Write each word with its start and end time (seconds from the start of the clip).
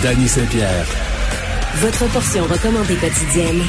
Danny 0.00 0.26
Saint-Pierre. 0.28 0.86
Votre 1.76 2.10
portion 2.12 2.42
recommandée 2.44 2.96
quotidienne 2.96 3.60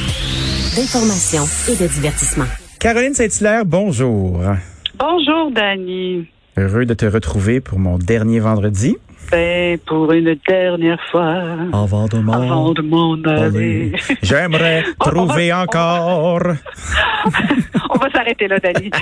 d'information 0.75 1.43
et 1.71 1.75
de 1.75 1.87
divertissement. 1.87 2.45
Caroline 2.79 3.13
Saint-Hilaire, 3.13 3.65
bonjour. 3.65 4.41
Bonjour, 4.97 5.51
Dani. 5.51 6.27
Heureux 6.57 6.85
de 6.85 6.93
te 6.93 7.05
retrouver 7.05 7.59
pour 7.61 7.79
mon 7.79 7.97
dernier 7.97 8.39
vendredi. 8.39 8.95
Ben, 9.31 9.79
pour 9.87 10.11
une 10.11 10.35
dernière 10.47 10.99
fois, 11.09 11.41
Avant 11.73 12.07
de 12.07 12.17
m'en 12.19 12.33
avant 12.33 12.73
de 12.73 12.81
m'en 12.81 13.13
aller. 13.25 13.93
J'aimerais 14.21 14.83
On 14.99 15.05
va- 15.05 15.11
trouver 15.11 15.53
encore. 15.53 16.41
On 17.89 17.97
va 17.97 18.09
s'arrêter 18.11 18.47
là, 18.47 18.59
Dani. 18.59 18.89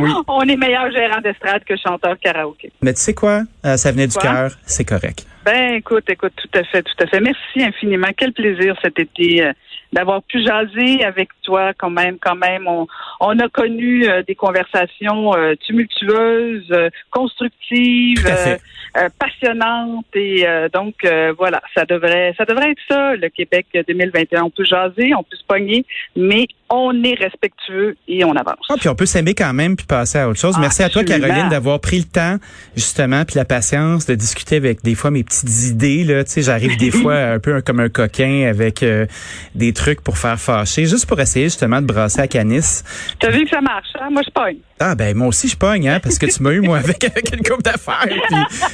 Oui. 0.00 0.10
On 0.26 0.40
est 0.42 0.56
meilleur 0.56 0.90
gérant 0.90 1.20
d'estrade 1.22 1.62
que 1.64 1.74
chanteur 1.76 2.16
karaoké. 2.20 2.72
Mais 2.82 2.92
tu 2.94 3.00
sais 3.00 3.14
quoi? 3.14 3.42
Euh, 3.64 3.76
ça 3.76 3.92
venait 3.92 4.08
du 4.08 4.16
cœur, 4.16 4.50
c'est 4.66 4.84
correct. 4.84 5.24
Ben, 5.44 5.74
écoute, 5.74 6.08
écoute, 6.08 6.32
tout 6.36 6.58
à 6.58 6.64
fait, 6.64 6.82
tout 6.82 6.94
à 7.00 7.06
fait. 7.06 7.20
Merci 7.20 7.62
infiniment. 7.62 8.08
Quel 8.16 8.32
plaisir 8.32 8.76
cet 8.82 8.98
été 8.98 9.44
euh, 9.44 9.52
d'avoir 9.92 10.22
pu 10.22 10.42
jaser 10.42 11.04
avec 11.04 11.28
toi 11.42 11.72
quand 11.76 11.90
même, 11.90 12.18
quand 12.18 12.34
même. 12.34 12.66
On, 12.66 12.86
on 13.20 13.38
a 13.38 13.48
connu 13.50 14.08
euh, 14.08 14.22
des 14.22 14.34
conversations 14.34 15.34
euh, 15.36 15.54
tumultueuses, 15.66 16.70
euh, 16.72 16.88
constructives, 17.10 18.26
euh, 18.26 18.56
euh, 18.96 19.08
passionnantes 19.18 20.06
et 20.14 20.46
euh, 20.46 20.68
donc 20.68 20.94
euh, 21.04 21.34
voilà, 21.36 21.60
ça 21.74 21.84
devrait, 21.84 22.34
ça 22.38 22.44
devrait 22.44 22.70
être 22.70 22.82
ça 22.88 23.14
le 23.14 23.28
Québec 23.28 23.66
2021. 23.86 24.44
On 24.44 24.50
peut 24.50 24.64
jaser, 24.64 25.14
on 25.14 25.22
peut 25.22 25.36
se 25.36 25.44
pogner, 25.44 25.84
mais 26.16 26.46
on 26.76 27.02
est 27.04 27.14
respectueux 27.14 27.96
et 28.08 28.24
on 28.24 28.32
avance. 28.32 28.64
Ah, 28.68 28.74
puis 28.78 28.88
on 28.88 28.94
peut 28.94 29.06
s'aimer 29.06 29.34
quand 29.34 29.52
même 29.52 29.76
puis 29.76 29.86
passer 29.86 30.18
à 30.18 30.28
autre 30.28 30.38
chose. 30.38 30.54
Ah, 30.56 30.60
Merci 30.60 30.82
à 30.82 30.88
toi. 30.88 31.04
Caroline, 31.04 31.48
d'avoir 31.48 31.80
pris 31.80 31.98
le 31.98 32.04
temps, 32.04 32.36
justement, 32.76 33.24
puis 33.24 33.36
la 33.36 33.44
patience 33.44 34.06
de 34.06 34.14
discuter 34.14 34.56
avec 34.56 34.82
des 34.82 34.94
fois 34.94 35.10
mes 35.10 35.24
petites 35.24 35.66
idées. 35.66 36.04
Là, 36.04 36.24
tu 36.24 36.30
sais, 36.30 36.42
j'arrive 36.42 36.76
des 36.76 36.90
fois 36.90 37.16
un 37.34 37.38
peu 37.38 37.60
comme 37.62 37.80
un 37.80 37.88
coquin 37.88 38.46
avec 38.48 38.82
euh, 38.82 39.06
des 39.54 39.72
trucs 39.72 40.00
pour 40.00 40.18
faire 40.18 40.38
fâcher, 40.38 40.86
juste 40.86 41.06
pour 41.06 41.20
essayer 41.20 41.46
justement 41.46 41.80
de 41.80 41.86
brasser 41.86 42.20
à 42.20 42.28
canis. 42.28 42.82
T'as 43.18 43.30
vu 43.30 43.44
que 43.44 43.50
ça 43.50 43.60
marche, 43.60 43.88
hein? 44.00 44.08
Moi, 44.10 44.22
je 44.24 44.30
pogne. 44.30 44.58
Ah 44.80 44.96
ben 44.96 45.16
moi 45.16 45.28
aussi 45.28 45.46
je 45.46 45.56
pogne 45.56 45.88
hein 45.88 46.00
parce 46.00 46.18
que 46.18 46.26
tu 46.26 46.42
m'as 46.42 46.50
eu 46.50 46.60
moi 46.60 46.78
avec 46.78 47.04
avec 47.04 47.32
une 47.32 47.44
coupe 47.44 47.62
d'affaires 47.62 48.06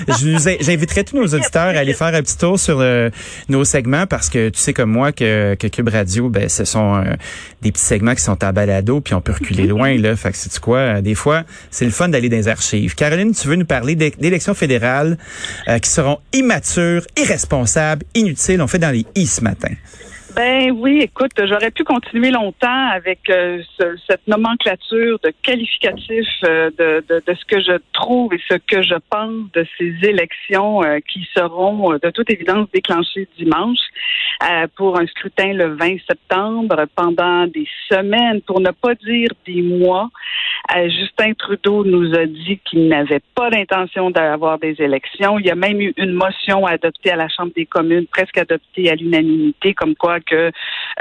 puis 0.09 0.37
j'inviterai 0.61 1.05
tous 1.05 1.15
nos 1.15 1.27
auditeurs 1.27 1.77
à 1.77 1.79
aller 1.79 1.93
faire 1.93 2.15
un 2.15 2.23
petit 2.23 2.39
tour 2.39 2.59
sur 2.59 2.79
euh, 2.81 3.11
nos 3.51 3.65
segments 3.65 4.07
parce 4.07 4.31
que 4.31 4.49
tu 4.49 4.59
sais 4.59 4.73
comme 4.73 4.91
moi 4.91 5.13
que, 5.13 5.55
que 5.57 5.67
Cube 5.67 5.91
Radio 5.91 6.31
ben 6.31 6.49
ce 6.49 6.65
sont 6.65 6.97
euh, 6.97 7.13
des 7.61 7.71
petits 7.71 7.85
segments 7.95 8.15
qui 8.15 8.23
sont 8.23 8.43
en 8.45 8.53
balado 8.53 9.01
puis 9.01 9.15
on 9.15 9.21
peut 9.21 9.33
reculer 9.33 9.67
loin 9.67 9.97
là 9.99 10.17
fait 10.17 10.33
que 10.33 10.37
c'est 10.37 10.59
quoi? 10.59 10.79
Euh, 10.79 11.01
des 11.01 11.15
fois 11.15 11.45
c'est 11.71 11.85
le 11.85 11.91
fun 11.91 12.09
d'aller 12.09 12.29
dans 12.29 12.37
les 12.37 12.49
archives. 12.49 12.95
Caroline 12.95 13.33
tu 13.35 13.47
veux 13.49 13.57
nous 13.57 13.67
parler 13.67 13.95
d'é- 13.97 14.15
d'élections 14.19 14.55
fédérales 14.55 15.19
euh, 15.69 15.79
qui 15.79 15.91
seront 15.91 16.19
immatures, 16.33 17.05
irresponsables, 17.17 18.05
inutiles 18.15 18.61
on 18.63 18.67
fait 18.67 18.79
dans 18.79 18.91
les 18.91 19.05
i 19.15 19.27
ce 19.27 19.43
matin. 19.43 19.73
Ben 20.37 20.71
oui, 20.71 21.01
écoute, 21.03 21.33
j'aurais 21.45 21.71
pu 21.73 21.83
continuer 21.83 22.31
longtemps 22.31 22.89
avec 22.93 23.29
euh, 23.31 23.61
ce- 23.79 23.97
cette 24.09 24.27
nomenclature 24.29 25.19
de 25.25 25.33
qualificatif 25.43 26.27
euh, 26.45 26.71
de, 26.79 27.05
de, 27.09 27.23
de 27.27 27.35
ce 27.35 27.45
que 27.47 27.61
je 27.61 27.77
trouve 27.93 28.33
et 28.33 28.41
ce 28.49 28.55
que 28.55 28.81
je 28.81 28.95
pense 29.11 29.51
de 29.53 29.67
ces 29.77 29.93
élections 30.09 30.83
euh, 30.85 30.99
qui 31.07 31.27
seront 31.37 31.93
euh, 31.93 31.99
de 31.99 32.11
toute 32.11 32.31
évidence 32.31 32.69
déclenchées 32.73 33.27
dimanche 33.39 33.79
euh, 34.49 34.67
pour 34.77 34.99
un 35.01 35.07
scrutin 35.09 35.53
le 35.53 35.75
20 35.75 35.97
septembre 36.09 36.85
pendant 36.95 37.47
des 37.49 37.67
semaines, 37.91 38.41
pour 38.43 38.61
ne 38.61 38.71
pas 38.71 38.95
dire 38.95 39.31
des 39.47 39.63
mois. 39.63 40.09
Euh, 40.77 40.89
Justin 40.89 41.33
Trudeau 41.35 41.85
nous 41.85 42.15
a 42.15 42.27
dit 42.27 42.61
qu'il 42.65 42.87
n'avait 42.89 43.21
pas 43.35 43.51
d'intention 43.51 44.11
d'avoir 44.11 44.59
des 44.59 44.77
élections. 44.79 45.39
Il 45.41 45.47
y 45.47 45.51
a 45.51 45.55
même 45.57 45.81
eu 45.81 45.93
une 45.97 46.13
motion 46.13 46.67
adoptée 46.67 47.11
à 47.11 47.17
la 47.17 47.29
Chambre 47.29 47.53
des 47.57 47.67
communes, 47.67 48.07
presque 48.07 48.39
adoptée 48.39 48.89
à 48.91 48.95
l'unanimité, 48.95 49.75
comme 49.75 49.97
quoi 49.97 50.20
que 50.27 50.53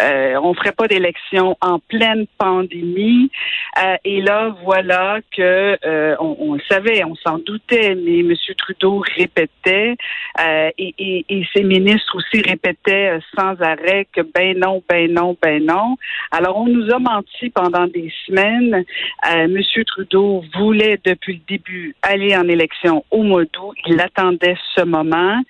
euh, 0.02 0.40
on 0.42 0.54
ferait 0.54 0.72
pas 0.72 0.88
d'élection 0.88 1.58
en 1.62 1.80
pleine 1.80 2.26
pandémie. 2.38 3.32
Euh, 3.78 3.96
et 4.04 4.22
là, 4.22 4.56
voilà 4.64 5.20
que 5.36 5.78
euh, 5.86 6.16
on, 6.20 6.54
le 6.54 6.62
savait, 6.70 7.04
on 7.04 7.16
s'en 7.16 7.38
doutait, 7.40 7.96
mais 7.96 8.20
M. 8.20 8.34
Trudeau 8.58 9.04
répétait 9.18 9.96
euh, 10.40 10.70
et, 10.78 11.26
et, 11.30 11.46
ses 11.56 11.64
ministres 11.64 12.16
aussi 12.16 12.42
répétaient 12.42 13.20
sans 13.36 13.60
arrêt 13.62 14.08
que 14.14 14.22
ben 14.22 14.58
non, 14.58 14.84
ben 14.88 15.12
non, 15.12 15.36
ben 15.42 15.64
non. 15.66 15.98
Alors 16.32 16.58
on 16.58 16.68
nous 16.68 16.92
a 16.92 17.00
menti 17.00 17.50
pendant 17.50 17.88
des 17.88 18.12
semaines. 18.26 18.84
M. 19.24 19.58
Trudeau 19.86 20.44
voulait 20.56 21.00
depuis 21.04 21.34
le 21.34 21.42
début 21.48 21.96
aller 22.02 22.36
en 22.36 22.48
élection 22.48 23.04
au 23.12 23.24
mois 23.24 23.46
d'août. 23.46 23.76
Il 23.88 24.00
attendait 24.00 24.58
ce 24.76 24.84
moment. 24.84 25.42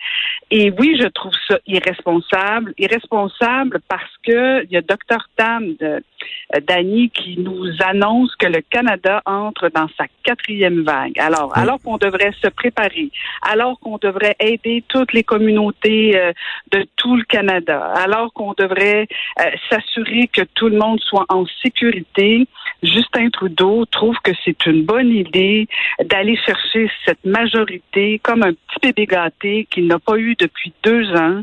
Et 0.51 0.71
oui, 0.79 0.97
je 0.99 1.07
trouve 1.07 1.33
ça 1.47 1.59
irresponsable. 1.67 2.73
Irresponsable 2.77 3.19
parce 3.87 4.13
que 4.23 4.63
il 4.65 4.71
y 4.71 4.77
a 4.77 4.81
Dr 4.81 5.27
Tam 5.35 5.75
euh, 5.81 5.99
Dany 6.67 7.09
qui 7.09 7.37
nous 7.37 7.65
annonce 7.79 8.35
que 8.35 8.47
le 8.47 8.61
Canada 8.61 9.21
entre 9.25 9.69
dans 9.69 9.87
sa 9.97 10.05
quatrième 10.23 10.83
vague. 10.83 11.17
Alors, 11.19 11.51
Oui. 11.55 11.61
alors 11.61 11.79
qu'on 11.83 11.97
devrait 11.97 12.33
se 12.41 12.47
préparer, 12.47 13.09
alors 13.41 13.79
qu'on 13.79 13.97
devrait 13.97 14.35
aider 14.39 14.83
toutes 14.87 15.13
les 15.13 15.23
communautés 15.23 16.17
euh, 16.17 16.31
de 16.71 16.85
tout 16.95 17.15
le 17.15 17.23
Canada, 17.23 17.93
alors 17.95 18.31
qu'on 18.33 18.53
devrait 18.57 19.07
euh, 19.39 19.43
s'assurer 19.69 20.27
que 20.27 20.41
tout 20.55 20.69
le 20.69 20.77
monde 20.77 20.99
soit 21.01 21.25
en 21.29 21.45
sécurité, 21.63 22.47
Justin 22.83 23.29
Trudeau 23.29 23.85
trouve 23.85 24.15
que 24.23 24.31
c'est 24.45 24.65
une 24.65 24.83
bonne 24.85 25.09
idée 25.09 25.67
d'aller 26.03 26.37
chercher 26.45 26.89
cette 27.05 27.23
majorité 27.25 28.19
comme 28.23 28.43
un 28.43 28.53
petit 28.53 28.79
bébé 28.81 29.05
gâté 29.05 29.67
qu'il 29.69 29.87
n'a 29.87 29.99
pas 29.99 30.17
eu 30.17 30.35
depuis 30.35 30.73
deux 30.83 31.09
ans, 31.15 31.41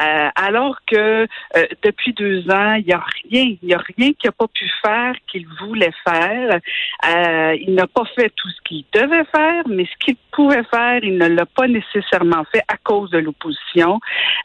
euh, 0.00 0.28
alors 0.34 0.78
que 0.86 1.26
euh, 1.56 1.66
depuis 1.82 2.12
deux 2.12 2.48
ans, 2.50 2.74
il 2.74 2.86
n'y 2.86 2.92
a 2.92 3.04
rien, 3.24 3.42
il 3.44 3.58
n'y 3.62 3.74
a 3.74 3.82
rien 3.96 4.12
qu'il 4.12 4.28
n'a 4.28 4.32
pas 4.32 4.48
pu 4.48 4.70
faire 4.82 5.14
qu'il 5.30 5.46
voulait 5.60 5.92
faire. 6.04 6.60
Euh, 7.08 7.56
il 7.60 7.74
n'a 7.74 7.86
pas 7.86 8.04
fait 8.14 8.30
tout 8.36 8.48
ce 8.48 8.60
qu'il 8.64 8.84
devait 8.92 9.24
faire, 9.24 9.64
mais 9.68 9.84
ce 9.84 10.04
qu'il 10.04 10.16
pouvait 10.32 10.64
faire, 10.64 11.02
il 11.02 11.16
ne 11.18 11.28
l'a 11.28 11.46
pas 11.46 11.66
nécessairement 11.68 12.44
fait 12.52 12.62
à 12.68 12.76
cause 12.76 13.10
de 13.10 13.18
l'opposition, 13.18 14.00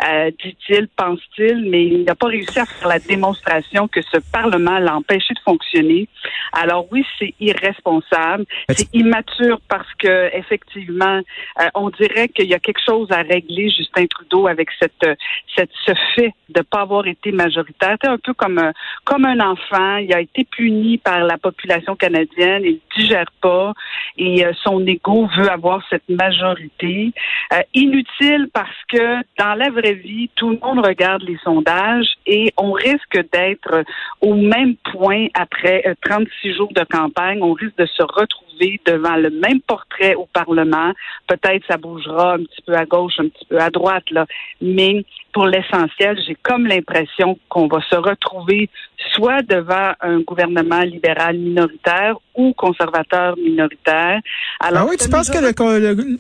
euh, 0.08 0.32
dit-il, 0.44 0.88
pense-t-il, 0.96 1.70
mais 1.70 1.86
il 1.86 2.04
n'a 2.04 2.16
pas 2.16 2.28
réussi 2.28 2.60
à 2.60 2.66
faire 2.66 2.88
la 2.88 3.00
démonstration 3.00 3.88
que 3.88 4.02
ce 4.02 4.18
Parlement 4.32 4.80
l'a 4.80 4.96
empêché 4.96 5.34
de 5.34 5.40
fonctionner. 5.40 6.08
Alors 6.54 6.88
oui, 6.92 7.06
c'est 7.20 7.34
irresponsable, 7.40 8.46
c'est 8.70 8.94
immature 8.94 9.60
parce 9.68 9.92
que 10.00 10.36
effectivement, 10.36 11.22
euh, 11.62 11.68
on 11.76 11.90
dirait 11.90 12.30
qu'il 12.30 12.48
y 12.48 12.54
a 12.54 12.60
quelque 12.60 12.82
chose 12.86 13.12
à 13.12 13.22
régler, 13.22 13.70
Justin 13.70 14.06
Trudeau, 14.08 14.48
avec 14.48 14.70
cette, 14.80 15.18
cette 15.56 15.72
ce 15.86 15.94
fait 16.16 16.34
de 16.50 16.62
pas 16.62 16.82
avoir 16.82 16.97
été 17.06 17.32
majoritaire. 17.32 17.98
C'est 18.02 18.10
un 18.10 18.18
peu 18.18 18.34
comme 18.34 18.58
un, 18.58 18.74
comme 19.04 19.26
un 19.26 19.40
enfant. 19.40 19.98
Il 19.98 20.14
a 20.14 20.22
été 20.22 20.46
puni 20.46 20.98
par 20.98 21.20
la 21.24 21.38
population 21.38 21.96
canadienne. 21.96 22.64
Il 22.64 22.80
digère 22.96 23.32
pas 23.42 23.74
et 24.18 24.46
euh, 24.46 24.52
son 24.64 24.86
ego 24.86 25.28
veut 25.38 25.50
avoir 25.50 25.84
cette 25.90 26.08
majorité. 26.10 27.12
Euh, 27.54 27.62
inutile 27.74 28.50
parce 28.54 28.70
que 28.90 29.18
dans 29.38 29.54
la 29.56 29.70
vraie 29.70 29.94
vie, 29.94 30.30
tout 30.36 30.50
le 30.50 30.60
monde 30.60 30.86
regarde 30.86 31.24
les 31.24 31.38
sondages 31.44 32.08
et 32.26 32.54
on 32.58 32.72
risque 32.72 33.20
d'être 33.32 33.84
au 34.22 34.34
même 34.34 34.76
point 34.92 35.28
après 35.34 35.96
36 36.02 36.50
euh, 36.50 36.56
jours 36.56 36.74
de 36.74 36.84
campagne. 36.84 37.40
On 37.42 37.54
risque 37.54 37.78
de 37.78 37.86
se 37.86 38.04
retrouver 38.04 38.80
devant 38.86 39.16
le 39.16 39.30
même 39.30 39.62
portrait 39.62 40.16
au 40.16 40.28
Parlement. 40.34 40.92
Peut-être 41.28 41.64
ça 41.68 41.78
bougera 41.78 42.34
un 42.34 42.44
petit 42.44 42.62
peu 42.66 42.76
à 42.76 42.86
gauche, 42.86 43.20
un 43.20 43.28
petit 43.28 43.46
peu 43.46 43.60
à 43.60 43.70
droite, 43.70 44.10
là. 44.12 44.26
Mais 44.62 45.06
pour 45.38 45.46
l'essentiel, 45.46 46.18
j'ai 46.28 46.36
comme 46.42 46.66
l'impression 46.66 47.38
qu'on 47.48 47.68
va 47.68 47.78
se 47.88 47.96
retrouver 47.96 48.72
soit 49.14 49.44
devant 49.44 49.92
un 50.02 50.20
gouvernement 50.22 50.82
libéral 50.82 51.38
minoritaire 51.38 52.16
ou 52.36 52.54
conservateur 52.54 53.38
minoritaire. 53.38 54.20
Alors, 54.60 54.84
ah 54.84 54.88
oui, 54.90 54.98
tu 54.98 55.10
penses 55.10 55.30
que 55.30 55.38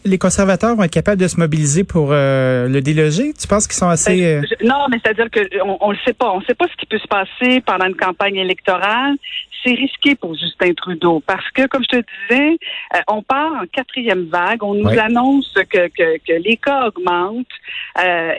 les 0.08 0.18
conservateurs 0.18 0.75
vont 0.75 0.84
être 0.84 0.92
capables 0.92 1.22
de 1.22 1.28
se 1.28 1.40
mobiliser 1.40 1.84
pour 1.84 2.10
euh, 2.12 2.68
le 2.68 2.81
déloger? 2.81 3.34
Tu 3.34 3.48
penses 3.48 3.68
qu'ils 3.68 3.78
sont 3.78 3.90
assez... 3.90 4.22
Ben, 4.22 4.44
euh, 4.44 4.68
non, 4.68 4.86
mais 4.92 4.98
c'est-à-dire 5.04 5.30
que 5.31 5.40
on, 5.64 5.92
le 5.92 5.98
sait 6.06 6.14
pas. 6.14 6.31
On 6.31 6.40
ne 6.40 6.46
sait 6.46 6.56
pas 6.56 6.66
ce 6.68 6.75
qui 6.78 6.86
peut 6.86 7.00
se 7.00 7.08
passer 7.08 7.62
pendant 7.62 7.86
une 7.86 7.96
campagne 7.96 8.36
électorale. 8.36 9.16
C'est 9.64 9.74
risqué 9.74 10.16
pour 10.16 10.36
Justin 10.36 10.74
Trudeau 10.74 11.22
parce 11.25 11.50
que, 11.52 11.68
comme 11.68 11.84
je 11.92 11.98
te 11.98 12.06
disais, 12.30 12.58
euh, 12.96 13.00
on 13.08 13.22
part 13.22 13.54
en 13.54 13.66
quatrième 13.72 14.25
vague. 14.25 14.64
On 14.64 14.75
nous 14.75 15.00
annonce 15.00 15.52
que, 15.54 15.88
que, 15.88 16.18
que, 16.19 16.34
les 16.34 16.58
cas 16.58 16.88
augmentent 16.88 17.48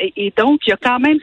et, 0.00 0.12
et, 0.16 0.32
donc 0.36 0.60
il 0.68 0.72
y 0.72 0.74
a 0.74 0.76
quand 0.76 0.98
même 0.98 1.18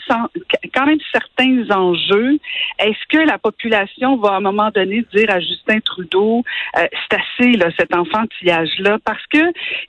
quand 0.73 0.85
même 0.87 0.97
certains 1.11 1.69
enjeux. 1.69 2.39
Est-ce 2.79 3.05
que 3.09 3.23
la 3.23 3.37
population 3.37 4.17
va 4.17 4.29
à 4.29 4.37
un 4.37 4.39
moment 4.39 4.71
donné 4.73 5.05
dire 5.13 5.29
à 5.29 5.39
Justin 5.39 5.79
Trudeau 5.81 6.43
euh, 6.77 6.87
c'est 6.91 7.19
assez 7.19 7.51
là, 7.57 7.69
cet 7.77 7.93
enfantillage-là, 7.93 8.97
parce 9.05 9.23
que 9.27 9.37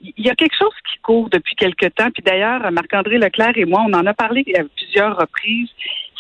il 0.02 0.26
y 0.26 0.28
a 0.28 0.34
quelque 0.34 0.56
chose 0.58 0.74
qui 0.90 0.98
court 1.00 1.30
depuis 1.30 1.54
quelque 1.54 1.86
temps. 1.86 2.10
Puis 2.12 2.22
d'ailleurs, 2.22 2.70
Marc-André 2.70 3.16
Leclerc 3.16 3.52
et 3.56 3.64
moi, 3.64 3.82
on 3.88 3.94
en 3.94 4.04
a 4.04 4.12
parlé 4.12 4.44
à 4.58 4.62
plusieurs 4.76 5.16
reprises. 5.16 5.70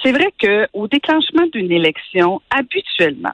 C'est 0.02 0.12
vrai 0.12 0.32
que 0.38 0.66
au 0.72 0.88
déclenchement 0.88 1.46
d'une 1.52 1.72
élection, 1.72 2.40
habituellement, 2.50 3.32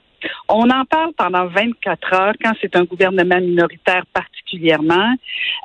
on 0.49 0.71
en 0.71 0.85
parle 0.85 1.13
pendant 1.15 1.47
24 1.47 2.15
heures 2.15 2.35
quand 2.43 2.53
c'est 2.61 2.77
un 2.77 2.85
gouvernement 2.85 3.41
minoritaire 3.41 4.05
particulièrement, 4.13 5.15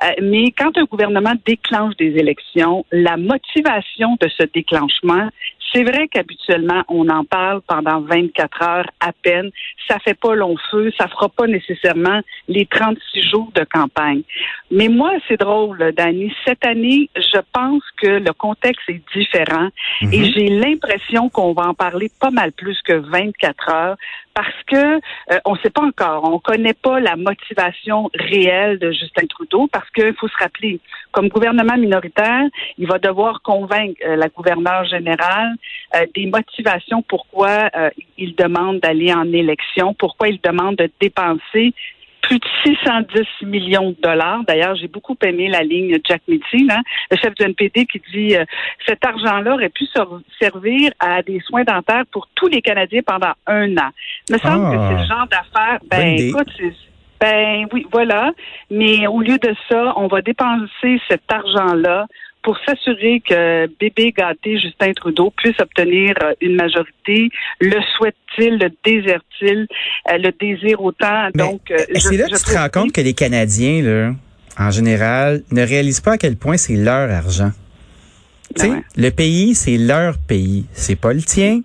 euh, 0.04 0.10
mais 0.22 0.50
quand 0.50 0.76
un 0.76 0.84
gouvernement 0.84 1.34
déclenche 1.46 1.96
des 1.96 2.16
élections, 2.16 2.84
la 2.90 3.16
motivation 3.16 4.16
de 4.20 4.28
ce 4.28 4.44
déclenchement, 4.52 5.28
c'est 5.72 5.84
vrai 5.84 6.08
qu'habituellement, 6.08 6.82
on 6.88 7.08
en 7.08 7.24
parle 7.24 7.60
pendant 7.62 8.00
24 8.00 8.62
heures 8.62 8.90
à 9.00 9.12
peine. 9.12 9.50
Ça 9.86 9.98
fait 9.98 10.18
pas 10.18 10.34
long 10.34 10.56
feu. 10.70 10.90
Ça 10.98 11.08
fera 11.08 11.28
pas 11.28 11.46
nécessairement 11.46 12.20
les 12.48 12.66
36 12.66 13.30
jours 13.30 13.50
de 13.54 13.64
campagne. 13.64 14.22
Mais 14.70 14.88
moi, 14.88 15.12
c'est 15.26 15.38
drôle, 15.38 15.92
Dani. 15.96 16.32
Cette 16.46 16.64
année, 16.64 17.10
je 17.16 17.40
pense 17.52 17.82
que 18.00 18.06
le 18.06 18.32
contexte 18.32 18.88
est 18.88 19.02
différent 19.14 19.68
et 20.00 20.18
mhm. 20.18 20.24
j'ai 20.24 20.48
l'impression 20.48 21.28
qu'on 21.28 21.52
va 21.52 21.68
en 21.68 21.74
parler 21.74 22.10
pas 22.20 22.30
mal 22.30 22.52
plus 22.52 22.80
que 22.82 22.94
24 22.94 23.68
heures 23.70 23.96
parce 24.38 24.62
que 24.68 25.00
euh, 25.32 25.40
on 25.46 25.54
ne 25.54 25.58
sait 25.58 25.70
pas 25.70 25.82
encore, 25.82 26.22
on 26.32 26.38
connaît 26.38 26.72
pas 26.72 27.00
la 27.00 27.16
motivation 27.16 28.08
réelle 28.14 28.78
de 28.78 28.92
Justin 28.92 29.26
Trudeau 29.26 29.66
parce 29.66 29.90
qu'il 29.90 30.14
faut 30.14 30.28
se 30.28 30.36
rappeler, 30.38 30.78
comme 31.10 31.26
gouvernement 31.28 31.76
minoritaire, 31.76 32.44
il 32.78 32.86
va 32.86 33.00
devoir 33.00 33.42
convaincre 33.42 34.00
euh, 34.06 34.14
la 34.14 34.28
gouverneure 34.28 34.84
générale 34.84 35.56
euh, 35.96 36.06
des 36.14 36.26
motivations 36.26 37.02
pourquoi 37.02 37.68
il 38.16 38.36
demande 38.36 38.78
d'aller 38.78 39.12
en 39.12 39.24
élection, 39.32 39.92
pourquoi 39.94 40.28
il 40.28 40.40
demande 40.40 40.76
de 40.76 40.88
dépenser 41.00 41.74
plus 42.22 42.38
de 42.38 42.44
610 42.64 43.46
millions 43.46 43.90
de 43.90 43.96
dollars. 44.02 44.42
D'ailleurs, 44.46 44.74
j'ai 44.76 44.88
beaucoup 44.88 45.16
aimé 45.22 45.48
la 45.48 45.62
ligne 45.62 45.98
Jack 46.06 46.22
Mitchell, 46.28 46.70
hein, 46.70 46.82
le 47.10 47.16
chef 47.16 47.34
du 47.34 47.44
NPD, 47.44 47.86
qui 47.86 48.02
dit 48.12 48.36
euh, 48.36 48.44
cet 48.86 49.04
argent-là 49.04 49.54
aurait 49.54 49.68
pu 49.68 49.86
servir 50.40 50.90
à 50.98 51.22
des 51.22 51.40
soins 51.40 51.64
dentaires 51.64 52.04
pour 52.10 52.28
tous 52.34 52.48
les 52.48 52.62
Canadiens 52.62 53.02
pendant 53.04 53.32
un 53.46 53.76
an. 53.76 53.90
Il 54.28 54.34
me 54.34 54.38
semble 54.38 54.70
que 54.70 54.76
c'est 54.76 54.94
le 54.94 55.00
ah. 55.00 55.16
genre 55.16 55.26
d'affaires. 55.28 55.78
Ben, 55.90 56.18
écoute, 56.18 56.50
ben 57.20 57.66
oui, 57.72 57.86
voilà. 57.90 58.32
Mais 58.70 59.06
au 59.06 59.20
lieu 59.20 59.38
de 59.38 59.54
ça, 59.68 59.94
on 59.96 60.06
va 60.06 60.22
dépenser 60.22 61.00
cet 61.08 61.22
argent-là 61.30 62.06
pour 62.42 62.56
s'assurer 62.64 63.20
que 63.28 63.66
bébé 63.78 64.12
gâté 64.16 64.58
Justin 64.58 64.92
Trudeau 64.92 65.32
puisse 65.36 65.58
obtenir 65.60 66.14
euh, 66.22 66.32
une 66.40 66.56
majorité. 66.56 67.30
Le 67.60 67.80
souhaite-t-il, 67.96 68.58
le 68.58 68.70
désire-t-il, 68.84 69.66
euh, 70.10 70.18
le 70.18 70.32
désire 70.38 70.82
autant? 70.82 71.28
Donc, 71.34 71.70
euh, 71.70 71.76
c'est 71.96 72.16
là 72.16 72.26
que 72.26 72.36
tu 72.36 72.44
te 72.44 72.56
rends 72.56 72.68
compte 72.68 72.92
que 72.92 73.00
les 73.00 73.14
Canadiens, 73.14 73.82
là, 73.82 74.12
en 74.58 74.70
général, 74.70 75.42
ne 75.50 75.62
réalisent 75.62 76.00
pas 76.00 76.12
à 76.12 76.18
quel 76.18 76.36
point 76.36 76.56
c'est 76.56 76.76
leur 76.76 77.10
argent. 77.10 77.50
Ben 78.58 78.82
Le 78.96 79.10
pays, 79.10 79.54
c'est 79.54 79.76
leur 79.76 80.16
pays. 80.18 80.66
C'est 80.72 80.96
pas 80.96 81.12
le 81.12 81.22
tien, 81.22 81.60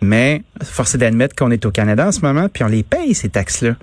mais 0.00 0.42
force 0.62 0.94
est 0.94 0.98
d'admettre 0.98 1.36
qu'on 1.36 1.50
est 1.50 1.66
au 1.66 1.70
Canada 1.70 2.06
en 2.06 2.12
ce 2.12 2.20
moment, 2.20 2.48
puis 2.48 2.64
on 2.64 2.68
les 2.68 2.82
paye, 2.82 3.14
ces 3.14 3.28
taxes-là. 3.28 3.74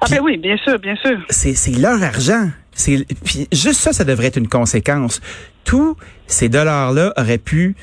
Ah 0.00 0.06
ben 0.10 0.20
oui, 0.22 0.36
bien 0.36 0.56
sûr, 0.56 0.78
bien 0.78 0.96
sûr. 0.96 1.18
C'est 1.28 1.78
leur 1.78 2.02
argent. 2.02 2.50
Puis 2.74 3.48
juste 3.52 3.80
ça, 3.80 3.92
ça 3.92 4.04
devrait 4.04 4.28
être 4.28 4.38
une 4.38 4.48
conséquence. 4.48 5.20
Tous 5.64 5.96
ces 6.26 6.48
dollars-là 6.48 7.12
auraient 7.16 7.38
pu 7.38 7.76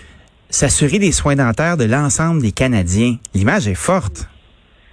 s'assurer 0.50 1.00
des 1.00 1.12
soins 1.12 1.36
dentaires 1.36 1.78
de 1.78 1.86
l'ensemble 1.86 2.42
des 2.42 2.52
Canadiens. 2.52 3.16
L'image 3.34 3.68
est 3.68 3.76
forte. 3.76 4.28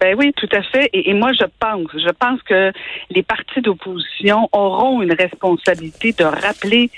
Ben 0.00 0.14
oui, 0.18 0.32
tout 0.36 0.48
à 0.52 0.62
fait. 0.62 0.90
Et, 0.92 1.14
moi, 1.14 1.32
je 1.32 1.44
pense, 1.58 1.88
je 1.94 2.10
pense 2.10 2.42
que 2.42 2.70
les 3.10 3.22
partis 3.22 3.62
d'opposition 3.62 4.48
auront 4.52 5.00
une 5.00 5.14
responsabilité 5.14 6.12
de 6.12 6.24
rappeler 6.24 6.90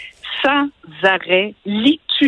sans 0.43 0.69
arrêt 1.05 1.55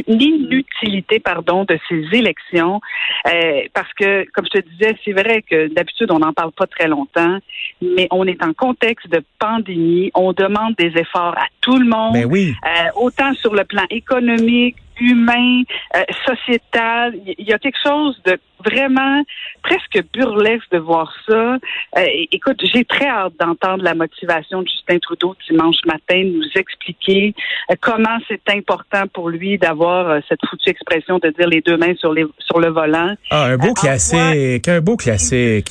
l'inutilité 0.06 1.18
pardon 1.18 1.64
de 1.64 1.78
ces 1.88 2.04
élections 2.12 2.80
euh, 3.26 3.62
parce 3.74 3.92
que 3.94 4.24
comme 4.32 4.46
je 4.52 4.60
te 4.60 4.68
disais 4.68 4.96
c'est 5.04 5.12
vrai 5.12 5.42
que 5.42 5.68
d'habitude 5.68 6.10
on 6.10 6.18
n'en 6.18 6.32
parle 6.32 6.52
pas 6.52 6.66
très 6.66 6.88
longtemps 6.88 7.38
mais 7.80 8.08
on 8.10 8.26
est 8.26 8.42
en 8.44 8.52
contexte 8.52 9.08
de 9.08 9.22
pandémie 9.38 10.10
on 10.14 10.32
demande 10.32 10.74
des 10.76 10.92
efforts 10.96 11.36
à 11.36 11.46
tout 11.60 11.76
le 11.76 11.86
monde 11.86 12.14
ben 12.14 12.26
oui. 12.26 12.54
Euh, 12.64 12.88
autant 12.96 13.32
sur 13.34 13.54
le 13.54 13.64
plan 13.64 13.84
économique 13.90 14.76
humain, 15.00 15.62
euh, 15.96 16.04
sociétal. 16.26 17.14
Il 17.38 17.46
y 17.46 17.52
a 17.52 17.58
quelque 17.58 17.78
chose 17.82 18.20
de 18.24 18.38
vraiment 18.64 19.22
presque 19.62 20.04
burlesque 20.12 20.70
de 20.70 20.78
voir 20.78 21.12
ça. 21.26 21.56
Euh, 21.96 22.06
écoute, 22.30 22.60
j'ai 22.62 22.84
très 22.84 23.08
hâte 23.08 23.32
d'entendre 23.40 23.82
la 23.82 23.94
motivation 23.94 24.62
de 24.62 24.68
Justin 24.68 24.98
Trudeau 24.98 25.34
dimanche 25.48 25.78
matin 25.86 26.22
nous 26.24 26.44
expliquer 26.54 27.34
euh, 27.70 27.74
comment 27.80 28.18
c'est 28.28 28.48
important 28.50 29.06
pour 29.12 29.30
lui 29.30 29.58
d'avoir 29.58 29.79
cette 30.28 30.40
foutue 30.48 30.70
expression 30.70 31.18
de 31.18 31.28
dire 31.30 31.48
les 31.48 31.60
deux 31.60 31.76
mains 31.76 31.94
sur, 31.96 32.12
les, 32.12 32.26
sur 32.38 32.60
le 32.60 32.68
volant. 32.68 33.14
Ah, 33.30 33.44
un 33.44 33.56
beau 33.56 33.74
classique, 33.74 34.68
un 34.68 34.80
beau 34.80 34.96
classique. 34.96 35.70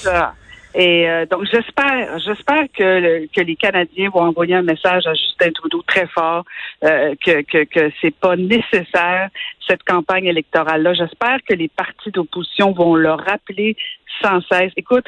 Et 0.76 1.10
euh, 1.10 1.26
donc 1.26 1.46
j'espère, 1.52 2.20
j'espère 2.20 2.64
que, 2.78 3.26
que 3.34 3.42
les 3.42 3.56
Canadiens 3.56 4.10
vont 4.14 4.22
envoyer 4.22 4.54
un 4.54 4.62
message 4.62 5.08
à 5.08 5.14
Justin 5.16 5.52
Trudeau 5.52 5.82
très 5.88 6.06
fort 6.08 6.46
euh, 6.84 7.16
que 7.26 7.42
que 7.42 7.64
que 7.64 7.92
c'est 8.00 8.14
pas 8.14 8.36
nécessaire 8.36 9.30
cette 9.68 9.84
campagne 9.84 10.26
électorale 10.26 10.84
là. 10.84 10.94
J'espère 10.94 11.40
que 11.48 11.56
les 11.56 11.70
partis 11.70 12.12
d'opposition 12.12 12.72
vont 12.72 12.94
le 12.94 13.12
rappeler 13.12 13.76
sans 14.22 14.42
cesse. 14.52 14.72
Écoute, 14.76 15.06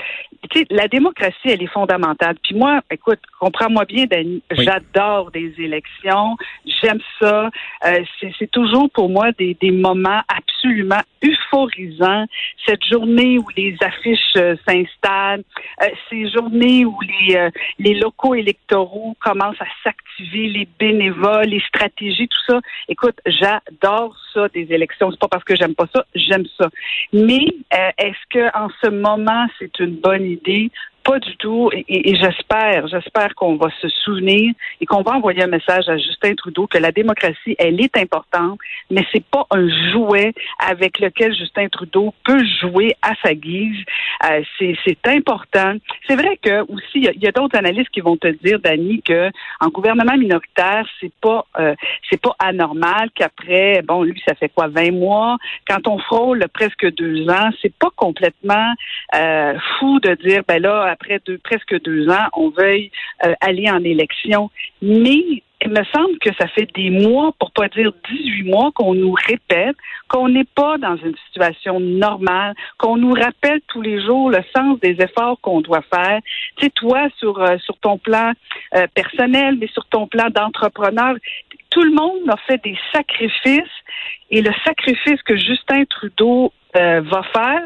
tu 0.50 0.60
sais, 0.60 0.66
la 0.70 0.88
démocratie, 0.88 1.36
elle 1.46 1.62
est 1.62 1.74
fondamentale. 1.74 2.36
Puis 2.44 2.56
moi, 2.56 2.82
écoute, 2.90 3.20
comprends-moi 3.40 3.86
bien, 3.86 4.06
Dani, 4.06 4.42
j'adore 4.52 5.32
des 5.32 5.54
élections, 5.58 6.36
j'aime 6.82 7.00
ça. 7.20 7.50
Euh, 7.86 8.04
c'est 8.40 8.52
toujours 8.52 8.90
pour 8.92 9.10
moi 9.10 9.32
des, 9.34 9.56
des 9.62 9.72
moments 9.72 10.22
absolument 10.28 11.02
euphorisants. 11.24 12.26
Cette 12.66 12.84
journée 12.86 13.38
où 13.38 13.46
les 13.56 13.76
affiches 13.82 14.20
euh, 14.38 14.56
s'installent, 14.68 15.44
euh, 15.82 15.90
ces 16.10 16.30
journées 16.30 16.86
où 16.86 16.98
les, 17.02 17.50
les 17.80 17.96
locaux 17.96 18.36
électoraux 18.36 19.16
commencent 19.20 19.62
à 19.62 19.68
s'activer, 19.84 20.48
les 20.48 20.68
bénévoles, 20.80 21.48
les 21.48 21.62
stratégies, 21.62 22.28
tout 22.28 22.54
ça. 22.54 22.60
Écoute, 22.88 23.20
j'adore 23.26 24.16
ça 24.34 24.48
des 24.50 24.68
élections. 24.70 25.12
C'est 25.12 25.20
pas 25.20 25.28
parce 25.28 25.44
que 25.44 25.56
j'aime 25.56 25.76
pas 25.76 25.88
ça, 25.94 26.06
j'aime 26.16 26.46
ça. 26.58 26.70
Mais 27.14 27.46
est-ce 27.98 28.26
que 28.30 28.58
en 28.58 28.70
ce 28.82 28.90
moment 28.90 29.01
c'est 29.60 29.80
une 29.80 29.96
bonne 29.96 30.26
idée 30.26 30.72
Pas 31.04 31.20
du 31.20 31.36
tout. 31.38 31.70
Et, 31.74 32.12
et 32.12 32.16
j'espère, 32.16 32.88
j'espère 32.88 33.34
qu'on 33.36 33.56
va 33.56 33.70
se 33.82 33.90
souvenir 33.90 34.54
et 34.80 34.86
qu'on 34.86 35.02
va 35.02 35.14
envoyer 35.14 35.44
un 35.44 35.48
message 35.48 35.90
à 35.90 35.98
Justin 35.98 36.36
Trudeau 36.36 36.68
que 36.68 36.78
la 36.78 36.92
démocratie, 36.92 37.56
elle 37.58 37.82
est 37.82 37.98
importante, 37.98 38.60
mais 38.90 39.06
c'est 39.12 39.24
pas 39.26 39.46
un 39.52 39.68
jouet 39.92 40.34
avec 40.60 41.00
lequel 41.00 41.36
Justin 41.36 41.68
Trudeau 41.70 42.14
peut 42.24 42.44
jouer 42.62 42.96
à 43.02 43.14
sa 43.24 43.34
guise. 43.34 43.84
Euh, 44.30 44.42
c'est, 44.60 44.76
important. 45.06 45.76
C'est 46.08 46.16
vrai 46.16 46.38
que 46.42 46.62
aussi, 46.72 47.00
il 47.00 47.22
y 47.22 47.28
a, 47.28 47.32
d'autres 47.32 47.58
analystes 47.58 47.90
qui 47.90 48.02
vont 48.02 48.18
te 48.18 48.28
dire, 48.28 48.60
Dani, 48.60 49.02
que 49.02 49.30
en 49.60 49.70
gouvernement 49.70 50.16
minoritaire, 50.16 50.86
c'est 51.00 51.14
pas, 51.22 51.46
euh, 51.60 51.76
c'est 52.10 52.22
pas 52.22 52.36
anormal 52.40 53.10
qu'après, 53.16 53.82
bon, 53.82 54.04
lui, 54.04 54.22
ça 54.28 54.36
fait 54.36 54.50
quoi, 54.50 54.68
20 54.68 54.92
mois, 54.92 55.38
quand 55.68 55.88
on 55.88 55.98
frôle 55.98 56.46
presque 56.54 56.90
deux 56.94 57.28
ans, 57.30 57.50
c'est 57.62 57.74
pas 57.74 57.90
complètement 57.96 58.74
euh, 59.16 59.58
fou 59.80 60.00
de 60.00 60.14
dire, 60.16 60.44
ben 60.48 60.62
là, 60.62 60.91
après 60.92 61.20
presque 61.44 61.82
deux 61.82 62.10
ans, 62.10 62.28
on 62.34 62.50
veuille 62.50 62.92
euh, 63.26 63.34
aller 63.42 63.70
en 63.70 63.84
élection. 63.84 64.50
Mais 64.82 65.44
il 65.64 65.70
me 65.70 65.84
semble 65.94 66.18
que 66.20 66.34
ça 66.40 66.48
fait 66.48 66.68
des 66.74 66.90
mois, 66.90 67.34
pour 67.40 67.52
pas 67.52 67.68
dire 67.68 67.92
18 68.10 68.44
mois, 68.44 68.72
qu'on 68.74 68.96
nous 68.96 69.14
répète 69.28 69.76
qu'on 70.08 70.28
n'est 70.28 70.48
pas 70.56 70.78
dans 70.78 70.98
une 70.98 71.16
situation 71.28 71.80
normale, 71.80 72.54
qu'on 72.78 72.98
nous 72.98 73.14
rappelle 73.14 73.62
tous 73.68 73.82
les 73.82 74.04
jours 74.04 74.30
le 74.30 74.44
sens 74.54 74.80
des 74.82 74.98
efforts 75.00 75.40
qu'on 75.42 75.62
doit 75.62 75.84
faire. 75.94 76.20
Tu 76.58 76.66
sais, 76.66 76.72
toi, 76.72 77.08
sur, 77.18 77.40
euh, 77.42 77.56
ton 77.80 77.98
plan 77.98 78.34
euh, 78.76 78.88
personnel, 78.94 79.58
mais 79.60 79.68
sur 79.68 79.86
ton 79.86 80.08
plan 80.08 80.28
d'entrepreneur, 80.30 81.16
tout 81.70 81.84
le 81.84 81.92
monde 81.92 82.30
a 82.30 82.36
fait 82.46 82.62
des 82.62 82.78
sacrifices 82.92 83.78
et 84.30 84.42
le 84.42 84.52
sacrifice 84.66 85.22
que 85.24 85.38
Justin 85.38 85.86
Trudeau 85.86 86.52
va 86.74 87.24
faire, 87.34 87.62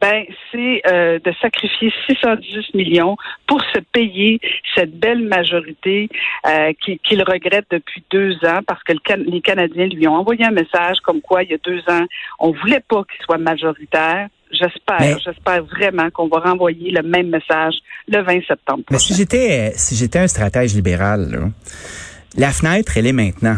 ben 0.00 0.24
c'est 0.50 0.82
euh, 0.86 1.18
de 1.18 1.32
sacrifier 1.40 1.92
610 2.08 2.74
millions 2.74 3.16
pour 3.46 3.60
se 3.74 3.80
payer 3.92 4.40
cette 4.74 4.98
belle 4.98 5.22
majorité 5.26 6.08
euh, 6.46 6.72
qu'il 7.04 7.22
regrette 7.22 7.66
depuis 7.70 8.02
deux 8.10 8.34
ans 8.46 8.60
parce 8.66 8.82
que 8.82 8.92
les 9.16 9.40
Canadiens 9.40 9.86
lui 9.86 10.08
ont 10.08 10.14
envoyé 10.14 10.44
un 10.44 10.52
message 10.52 10.98
comme 11.04 11.20
quoi 11.20 11.42
il 11.42 11.50
y 11.50 11.54
a 11.54 11.58
deux 11.58 11.80
ans 11.88 12.06
on 12.38 12.52
voulait 12.52 12.82
pas 12.88 13.02
qu'il 13.04 13.22
soit 13.24 13.38
majoritaire. 13.38 14.28
J'espère, 14.52 15.18
j'espère 15.20 15.62
vraiment 15.62 16.10
qu'on 16.10 16.26
va 16.26 16.38
renvoyer 16.40 16.90
le 16.90 17.02
même 17.02 17.28
message 17.28 17.74
le 18.08 18.20
20 18.20 18.46
septembre. 18.48 18.82
Mais 18.90 18.98
si 18.98 19.14
j'étais 19.14 19.72
si 19.76 19.94
j'étais 19.94 20.18
un 20.18 20.26
stratège 20.26 20.74
libéral, 20.74 21.52
la 22.36 22.50
fenêtre 22.50 22.96
elle 22.96 23.06
est 23.06 23.12
maintenant. 23.12 23.56